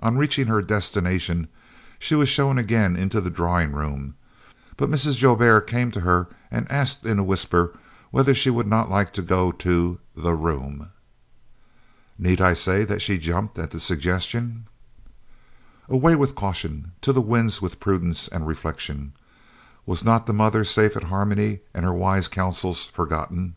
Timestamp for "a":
7.18-7.24